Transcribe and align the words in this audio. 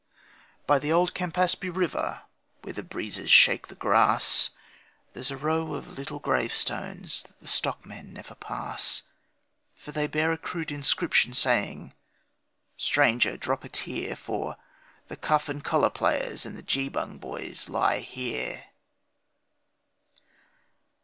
By 0.65 0.79
the 0.79 0.91
old 0.91 1.13
Campaspe 1.13 1.69
River, 1.69 2.21
where 2.63 2.73
the 2.73 2.81
breezes 2.81 3.29
shake 3.29 3.67
the 3.67 3.75
grass, 3.75 4.49
There's 5.13 5.29
a 5.29 5.37
row 5.37 5.75
of 5.75 5.89
little 5.95 6.17
gravestones 6.17 7.21
that 7.21 7.39
the 7.39 7.47
stockmen 7.47 8.11
never 8.11 8.33
pass, 8.33 9.03
For 9.75 9.91
they 9.91 10.07
bear 10.07 10.31
a 10.31 10.39
crude 10.39 10.71
inscription 10.71 11.35
saying, 11.35 11.93
'Stranger, 12.77 13.37
drop 13.37 13.63
a 13.63 13.69
tear, 13.69 14.15
For 14.15 14.57
the 15.07 15.17
Cuff 15.17 15.47
and 15.47 15.63
Collar 15.63 15.91
players 15.91 16.47
and 16.47 16.57
the 16.57 16.63
Geebung 16.63 17.19
boys 17.19 17.69
lie 17.69 17.99
here.' 17.99 18.63